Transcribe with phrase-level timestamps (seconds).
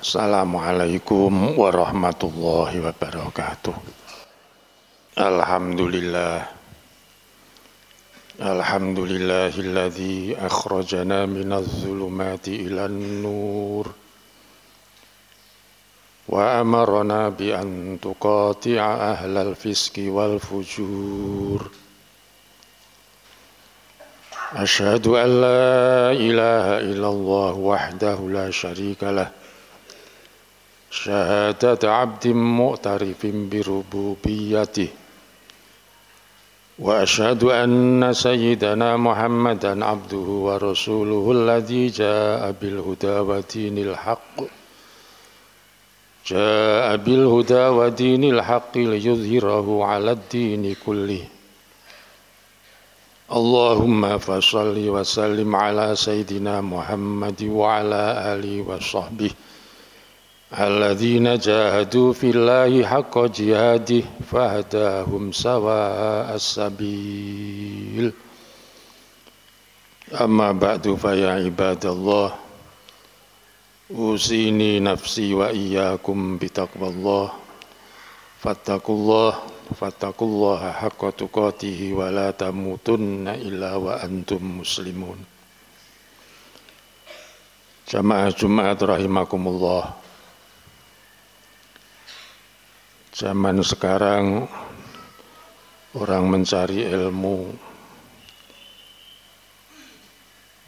[0.00, 3.76] Assalamualaikum warahmatullahi wabarakatuh.
[5.20, 6.48] Alhamdulillah.
[8.40, 13.92] Alhamdulillahilladzi akhrajana minadh-dhulumati ilan nur.
[16.32, 21.60] Wa amarna bi an tuqati'a ahlal fiski wal fujur.
[24.50, 28.98] أشهد أن لا إله إلا الله وحده لا شريك
[30.90, 34.88] شهادة عبد مؤترف بربوبيته.
[36.78, 44.36] وأشهد أن سيدنا محمدا عبده ورسوله الذي جاء بالهدى ودين الحق.
[46.26, 51.24] جاء بالهدى ودين الحق ليظهره على الدين كله.
[53.32, 58.02] اللهم فصل وسلم على سيدنا محمد وعلى
[58.34, 59.30] آله وصحبه.
[60.50, 68.10] alladzina jahadu fillahi haqqa jihadih fahdahum sawa as-sabil
[70.10, 70.50] amma
[73.94, 77.30] usini nafsi wa iyyakum bi taqwallah
[78.42, 79.38] fattaqullah
[79.70, 82.34] fattaqullaha haqqa tuqatih wa la
[83.38, 85.22] illa wa antum muslimun
[87.90, 89.99] Jamaah Jumat rahimakumullah
[93.10, 94.46] Zaman sekarang
[95.98, 97.50] orang mencari ilmu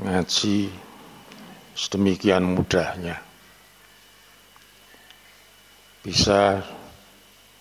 [0.03, 0.67] ngaji
[1.79, 3.23] sedemikian mudahnya.
[6.03, 6.59] Bisa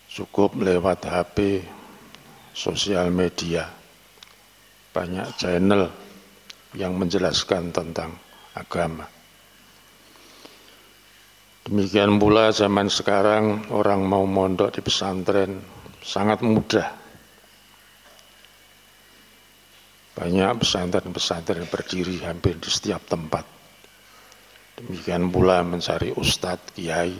[0.09, 1.61] cukup lewat HP,
[2.57, 3.69] sosial media,
[4.89, 5.93] banyak channel
[6.73, 8.17] yang menjelaskan tentang
[8.57, 9.20] agama.
[11.61, 15.61] Demikian pula zaman sekarang orang mau mondok di pesantren
[16.01, 16.89] sangat mudah.
[20.17, 23.45] Banyak pesantren-pesantren berdiri hampir di setiap tempat.
[24.81, 27.13] Demikian pula mencari ustadz, kiai,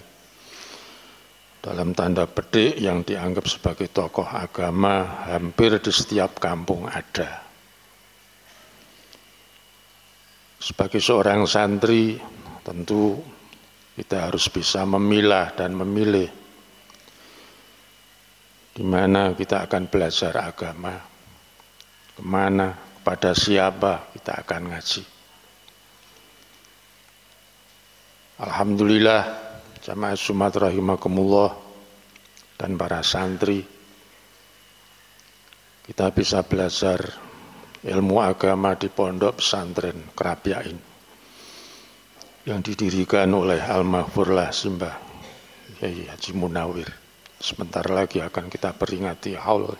[1.61, 7.45] dalam tanda petik yang dianggap sebagai tokoh agama hampir di setiap kampung ada.
[10.57, 12.17] Sebagai seorang santri
[12.65, 13.21] tentu
[14.01, 16.25] kita harus bisa memilah dan memilih
[18.73, 20.97] di mana kita akan belajar agama,
[22.17, 25.03] ke mana, kepada siapa kita akan ngaji.
[28.41, 29.21] Alhamdulillah,
[29.85, 31.53] jamaah Sumatera rahimakumullah
[32.57, 33.61] dan para santri,
[35.85, 37.05] kita bisa belajar
[37.85, 40.90] ilmu agama di pondok pesantren Kerapiain
[42.41, 44.95] yang didirikan oleh Al-Mahfurlah Simbah
[45.77, 46.89] Yai Haji Munawir.
[47.41, 49.73] Sebentar lagi akan kita peringati haul.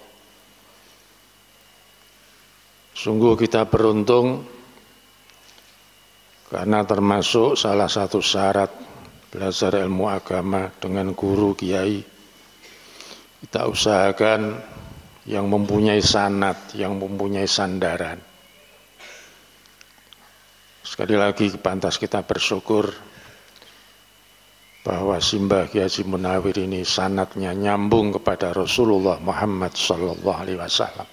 [2.93, 4.45] Sungguh kita beruntung
[6.49, 8.69] karena termasuk salah satu syarat
[9.29, 12.01] belajar ilmu agama dengan guru kiai.
[13.41, 14.57] Kita usahakan
[15.25, 18.30] yang mempunyai sanat, yang mempunyai sandaran
[20.91, 22.91] Sekali lagi pantas kita bersyukur
[24.83, 31.07] bahwa Simbah Haji Munawir ini sanatnya nyambung kepada Rasulullah Muhammad Sallallahu Alaihi Wasallam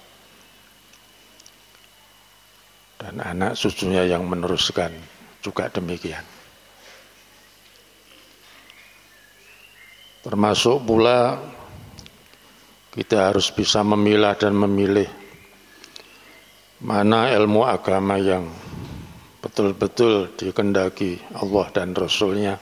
[2.99, 4.91] dan anak cucunya yang meneruskan
[5.39, 6.27] juga demikian.
[10.27, 11.39] Termasuk pula
[12.91, 15.07] kita harus bisa memilah dan memilih
[16.83, 18.43] mana ilmu agama yang
[19.39, 22.59] betul-betul dikendaki Allah dan Rasulnya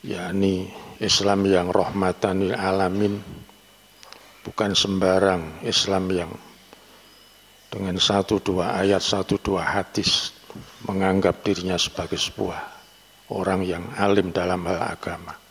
[0.00, 0.68] yakni
[1.00, 3.20] Islam yang rahmatan lil alamin
[4.44, 6.32] bukan sembarang Islam yang
[7.68, 10.32] dengan satu dua ayat satu dua hadis
[10.88, 12.60] menganggap dirinya sebagai sebuah
[13.34, 15.45] orang yang alim dalam hal agama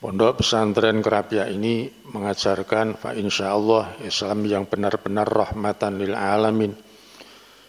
[0.00, 6.72] Pondok pesantren Kerapia ini mengajarkan fa insya Allah Islam yang benar-benar rahmatan lil alamin.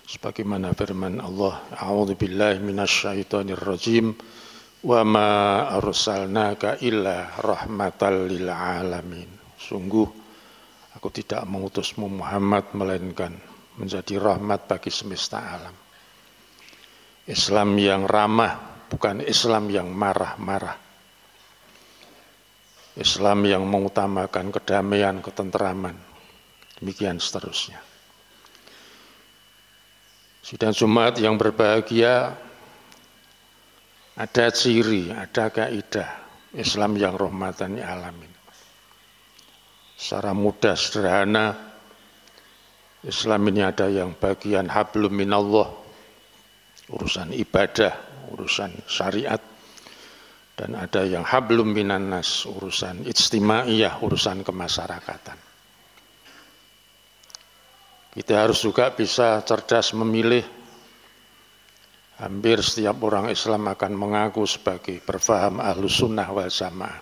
[0.08, 4.16] Sebagaimana firman Allah, A'udzu billahi minasyaitonir rajim
[4.88, 5.32] wa ma
[5.76, 9.28] arsalnaka illa rahmatan lil alamin.
[9.60, 10.08] Sungguh
[10.96, 13.36] aku tidak mengutusmu Muhammad melainkan
[13.76, 15.76] menjadi rahmat bagi semesta alam.
[17.28, 20.91] Islam yang ramah bukan Islam yang marah-marah
[23.00, 25.96] Islam yang mengutamakan kedamaian, ketenteraman,
[26.80, 27.80] demikian seterusnya.
[30.44, 32.36] Sidang Jumat yang berbahagia,
[34.20, 36.10] ada ciri, ada kaidah
[36.52, 38.28] Islam yang rahmatan alamin.
[39.96, 41.56] Secara mudah, sederhana,
[43.08, 45.72] Islam ini ada yang bagian hablum minallah,
[46.92, 47.96] urusan ibadah,
[48.36, 49.40] urusan syariat,
[50.62, 55.38] dan ada yang hablum minannas, urusan ijtimaiyah, urusan kemasyarakatan.
[58.14, 60.62] Kita harus juga bisa cerdas memilih
[62.22, 67.02] Hampir setiap orang Islam akan mengaku sebagai berfaham ahlu sunnah wal jamaah.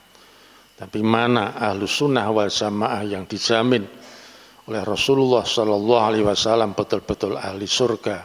[0.80, 3.84] Tapi mana ahlu sunnah wal jamaah yang dijamin
[4.72, 8.24] oleh Rasulullah Sallallahu Alaihi Wasallam betul-betul ahli surga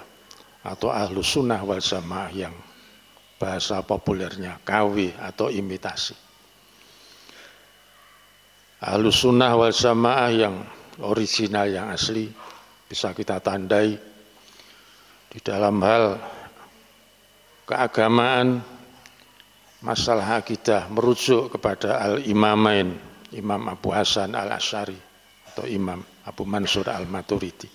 [0.62, 2.54] atau ahlu sunnah wal jamaah yang
[3.38, 6.16] bahasa populernya KW atau imitasi.
[8.84, 10.54] Ahlu sunnah wal jamaah yang
[11.00, 12.28] original yang asli
[12.84, 13.96] bisa kita tandai
[15.34, 16.20] di dalam hal
[17.66, 18.60] keagamaan,
[19.82, 22.94] masalah akidah merujuk kepada Al-Imamain,
[23.34, 25.00] Imam Abu Hasan Al-Asyari
[25.50, 25.98] atau Imam
[26.28, 27.66] Abu Mansur Al-Maturidi.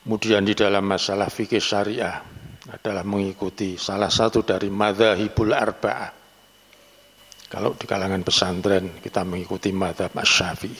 [0.00, 2.39] Kemudian di dalam masalah fikih syariah
[2.70, 6.10] adalah mengikuti salah satu dari madhabul arba'ah.
[7.50, 10.70] Kalau di kalangan pesantren kita mengikuti madhab asy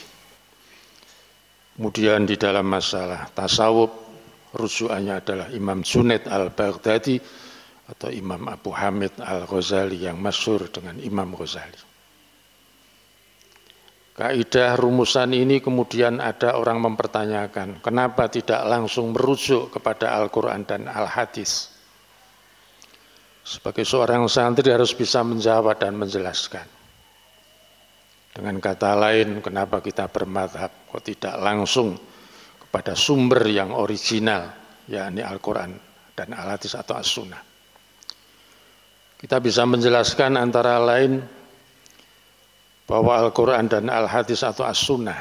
[1.75, 3.91] Kemudian di dalam masalah tasawuf
[4.55, 7.17] rujukannya adalah Imam Junaid al-Baghdadi
[7.91, 11.81] atau Imam Abu Hamid al-Ghazali yang masyur dengan Imam Ghazali.
[14.21, 21.80] Kaidah rumusan ini kemudian ada orang mempertanyakan, kenapa tidak langsung merujuk kepada Al-Quran dan Al-Hadis?
[23.41, 26.67] Sebagai seorang santri harus bisa menjawab dan menjelaskan.
[28.31, 31.99] Dengan kata lain, kenapa kita bermadhab, kok tidak langsung
[32.71, 34.55] pada sumber yang original,
[34.87, 35.75] yakni Al-Quran
[36.15, 37.43] dan Al-Hadis atau As-Sunnah.
[39.19, 41.21] Kita bisa menjelaskan antara lain
[42.87, 45.21] bahwa Al-Quran dan Al-Hadis atau As-Sunnah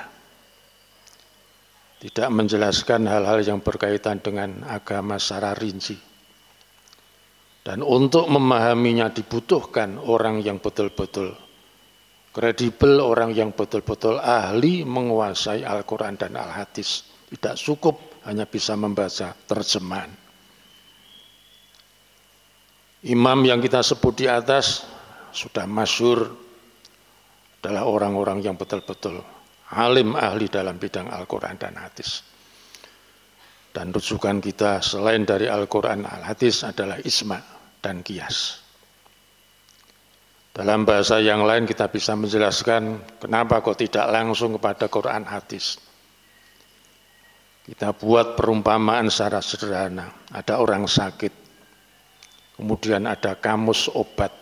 [2.00, 6.09] tidak menjelaskan hal-hal yang berkaitan dengan agama secara rinci.
[7.70, 11.38] Dan untuk memahaminya dibutuhkan orang yang betul-betul
[12.34, 20.10] kredibel, orang yang betul-betul ahli menguasai Al-Quran dan Al-Hadis tidak cukup hanya bisa membaca terjemahan.
[23.06, 24.90] Imam yang kita sebut di atas
[25.30, 26.26] sudah masyur
[27.62, 29.22] adalah orang-orang yang betul-betul
[29.78, 32.26] alim ahli dalam bidang Al-Quran dan hadis.
[33.70, 38.64] Dan rujukan kita selain dari Al-Quran Al-Hadis adalah isma dan kias.
[40.60, 45.80] Dalam bahasa yang lain kita bisa menjelaskan kenapa kok tidak langsung kepada Quran hadis.
[47.64, 50.10] Kita buat perumpamaan secara sederhana.
[50.34, 51.32] Ada orang sakit,
[52.58, 54.34] kemudian ada kamus obat.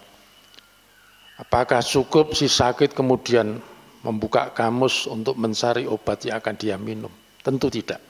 [1.38, 3.62] Apakah cukup si sakit kemudian
[4.01, 7.12] membuka kamus untuk mencari obat yang akan dia minum?
[7.45, 8.01] Tentu tidak.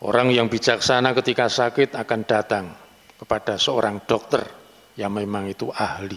[0.00, 2.72] Orang yang bijaksana ketika sakit akan datang
[3.20, 4.40] kepada seorang dokter
[4.96, 6.16] yang memang itu ahli.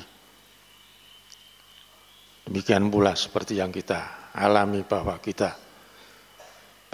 [2.48, 5.52] Demikian pula seperti yang kita alami bahwa kita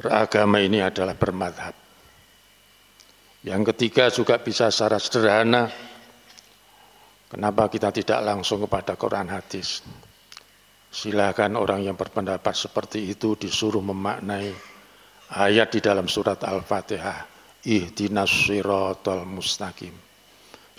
[0.01, 1.77] beragama ini adalah bermadhab.
[3.45, 5.69] Yang ketiga juga bisa secara sederhana,
[7.29, 9.85] kenapa kita tidak langsung kepada Quran hadis.
[10.89, 14.78] Silakan orang yang berpendapat seperti itu disuruh memaknai
[15.33, 17.27] ayat di dalam surat Al-Fatihah.
[17.59, 19.91] Ihdinas siratal mustaqim.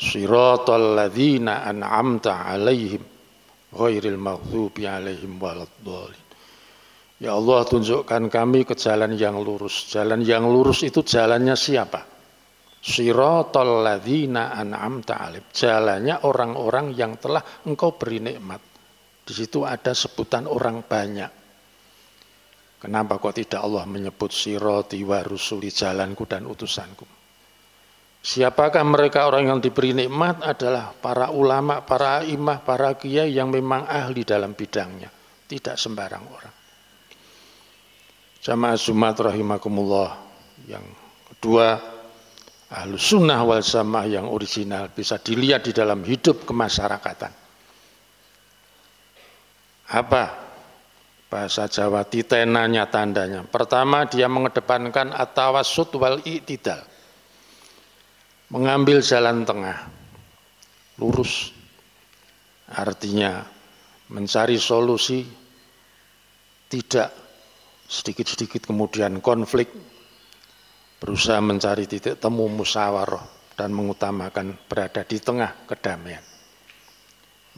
[0.00, 3.04] Siratal ladhina an'amta alaihim.
[3.70, 6.26] Ghairil maghdubi alaihim waladdallin.
[7.20, 9.92] Ya Allah tunjukkan kami ke jalan yang lurus.
[9.92, 12.00] Jalan yang lurus itu jalannya siapa?
[12.80, 15.44] Siratal ladzina an'amta alim.
[15.52, 18.64] Jalannya orang-orang yang telah engkau beri nikmat.
[19.20, 21.39] Di situ ada sebutan orang banyak.
[22.80, 27.04] Kenapa kok tidak Allah menyebut siroti wa rusuli jalanku dan utusanku?
[28.20, 33.84] Siapakah mereka orang yang diberi nikmat adalah para ulama, para imah, para kiai yang memang
[33.84, 35.12] ahli dalam bidangnya.
[35.44, 36.54] Tidak sembarang orang.
[38.40, 40.10] Jamaah Jumat rahimakumullah.
[40.64, 40.84] Yang
[41.36, 41.68] kedua,
[42.72, 47.32] ahlu sunnah wal jamaah yang original bisa dilihat di dalam hidup kemasyarakatan.
[49.90, 50.39] Apa
[51.30, 53.46] bahasa Jawa titenanya tandanya?
[53.46, 56.82] Pertama dia mengedepankan atawasud wal i'tidal.
[58.50, 59.86] Mengambil jalan tengah,
[60.98, 61.54] lurus.
[62.66, 63.46] Artinya
[64.10, 65.22] mencari solusi
[66.66, 67.14] tidak
[67.86, 69.70] sedikit-sedikit kemudian konflik,
[70.98, 76.22] berusaha mencari titik temu musyawarah dan mengutamakan berada di tengah kedamaian.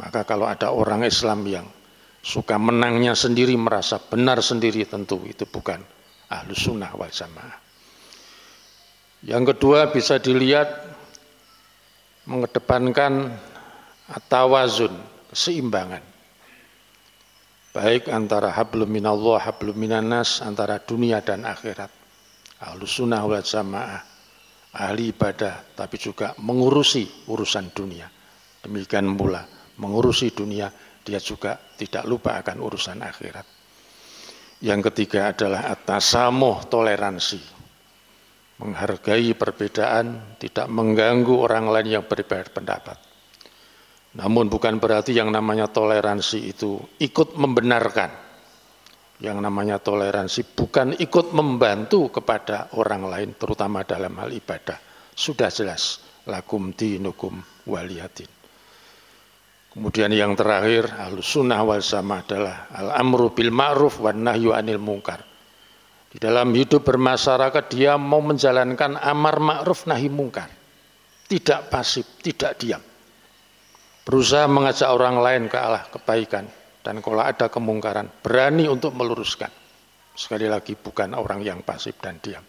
[0.00, 1.66] Maka kalau ada orang Islam yang
[2.22, 5.82] suka menangnya sendiri, merasa benar sendiri, tentu itu bukan
[6.30, 7.58] ahlu sunnah wal jamaah.
[9.22, 10.70] Yang kedua bisa dilihat
[12.26, 13.34] mengedepankan
[14.10, 14.94] atawazun,
[15.34, 16.02] keseimbangan.
[17.72, 21.90] Baik antara hablum minallah, hablum minanas, antara dunia dan akhirat.
[22.62, 24.02] Ahlu sunnah wal jamaah,
[24.76, 28.06] ahli ibadah, tapi juga mengurusi urusan dunia.
[28.62, 29.42] Demikian pula,
[29.80, 30.70] mengurusi dunia,
[31.02, 33.46] dia juga tidak lupa akan urusan akhirat.
[34.62, 37.42] Yang ketiga adalah atasamuh toleransi.
[38.62, 42.94] Menghargai perbedaan, tidak mengganggu orang lain yang berbeda pendapat.
[44.12, 48.10] Namun bukan berarti yang namanya toleransi itu ikut membenarkan.
[49.18, 54.78] Yang namanya toleransi bukan ikut membantu kepada orang lain, terutama dalam hal ibadah.
[55.10, 55.98] Sudah jelas,
[56.30, 58.41] lakum dinukum waliyadin.
[59.72, 65.24] Kemudian yang terakhir, al sunnah wal sama adalah al-amru bil ma'ruf wa nahyu anil mungkar.
[66.12, 70.52] Di dalam hidup bermasyarakat dia mau menjalankan amar ma'ruf nahi mungkar.
[71.24, 72.84] Tidak pasif, tidak diam.
[74.04, 76.44] Berusaha mengajak orang lain ke arah kebaikan.
[76.84, 79.48] Dan kalau ada kemungkaran, berani untuk meluruskan.
[80.12, 82.44] Sekali lagi bukan orang yang pasif dan diam.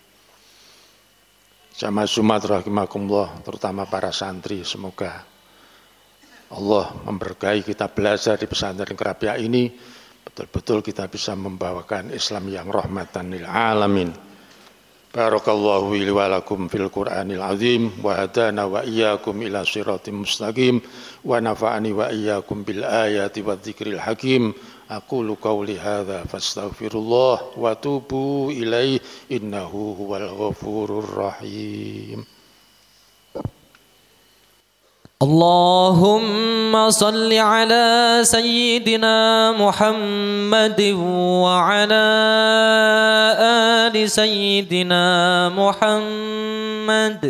[1.72, 5.33] Jamaah Jumat rahimakumullah, terutama para santri, semoga
[6.54, 9.74] Allah memberkahi kita belajar di pesantren Kerapia ini
[10.24, 14.10] betul-betul kita bisa membawakan Islam yang rahmatan lil alamin.
[15.14, 20.82] Barakallahu li wa lakum fil Qur'anil azim wa hadana wa iyyakum ila siratim mustaqim
[21.22, 24.58] wa nafa'ani wa iyyakum bil ayati wa dzikril hakim.
[24.90, 28.98] Aqulu qawli hadza fastaghfirullah wa tubu ilaihi
[29.30, 32.26] innahu huwal ghafurur rahim.
[35.24, 37.88] اللهم صل على
[38.28, 40.82] سيدنا محمد
[41.48, 42.06] وعلى
[43.88, 45.06] آل سيدنا
[45.56, 47.24] محمد.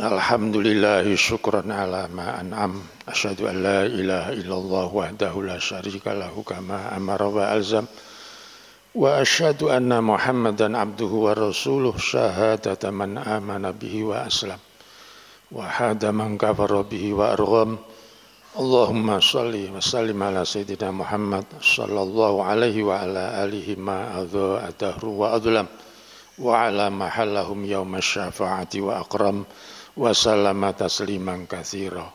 [0.00, 6.06] الحمد لله شكرا على ما أنعم أشهد أن لا إله إلا الله وحده لا شريك
[6.06, 7.84] له كما أمر وألزم
[8.95, 14.59] واشهد ان محمدا عبده ورسوله شهاده من امن به واسلم
[15.51, 17.77] وحاد من كفر به وارغم
[18.59, 25.67] اللهم صل وسلم على سيدنا محمد صلى الله عليه وعلى اله ما اضاء الدهر واظلم
[26.39, 29.43] وعلى محلهم يوم الشفاعه واكرم
[29.97, 32.13] وسلم تسليما كثيرا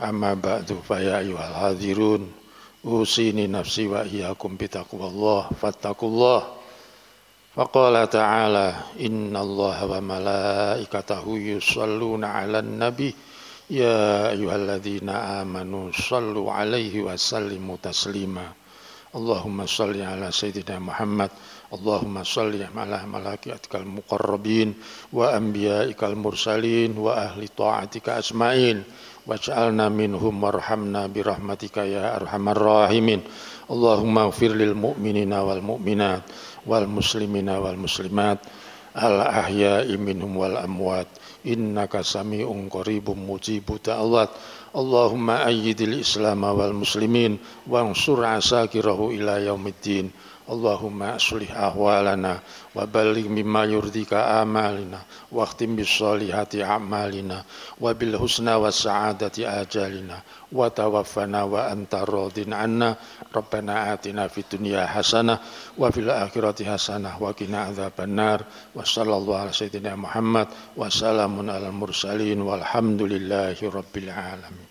[0.00, 2.32] اما بعد فيا ايها الحاضرون
[2.83, 6.41] usini nafsi wa iyyakum bi taqwallah fattaqullah.
[7.51, 13.11] Faqala ta'ala innallaha wa malaikatahu yusalluna 'alan nabi
[13.67, 18.55] ya ayyuhalladzina amanu sallu 'alaihi wa sallimu taslima.
[19.11, 21.27] Allahumma salli ala sayyidina Muhammad.
[21.71, 24.71] Allahumma salli ala malaikatikal muqarrabin
[25.11, 28.83] wa anbiya'ikal mursalin wa ahli ta'atika asma'in
[29.27, 33.21] waj'alna minhum warhamna birahmatika ya arhamar rahimin.
[33.71, 36.25] Allahumma ighfir lil mu'minina wal mu'minat
[36.67, 38.43] wal muslimina wal muslimat
[38.97, 41.07] al ahya'i minhum wal amwat.
[41.41, 44.29] Innaka sami'un qaribun mujibu ta'awat
[44.71, 47.35] Allahumma ayyidil islam wal muslimin
[47.67, 50.07] wansur asakirahu ila yaumiddin
[50.51, 52.43] Allahumma aslih ahwalana
[52.75, 54.99] wa balligh mimma yurdika amalina
[55.31, 57.39] wa akhtim bis solihati amalina
[57.79, 60.19] wa bil husna wa sa'adati ajalina
[60.51, 62.99] wa tawaffana wa anta radin anna.
[63.31, 65.39] Rabbana atina fid dunya hasanah
[65.79, 68.43] wa fil akhirati hasanah wa qina adzabannar.
[68.75, 74.70] Wa sallallahu ala sayyidina Muhammad wa salamun alal mursalin walhamdulillahi rabbil alamin